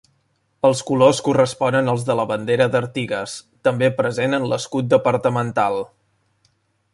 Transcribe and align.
Els 0.67 0.79
colors 0.85 1.19
corresponen 1.27 1.91
als 1.93 2.05
de 2.07 2.15
la 2.19 2.25
bandera 2.31 2.67
d'Artigas, 2.77 3.35
també 3.69 3.91
present 4.01 4.39
en 4.39 4.49
l'escut 4.55 4.89
departamental. 4.95 5.79